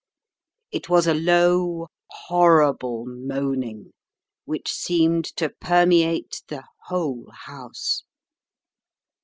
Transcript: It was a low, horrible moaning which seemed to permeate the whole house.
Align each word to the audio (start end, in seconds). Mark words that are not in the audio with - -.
It 0.71 0.89
was 0.89 1.05
a 1.05 1.13
low, 1.13 1.87
horrible 2.09 3.05
moaning 3.05 3.91
which 4.45 4.71
seemed 4.73 5.25
to 5.35 5.49
permeate 5.49 6.41
the 6.47 6.63
whole 6.87 7.29
house. 7.45 8.03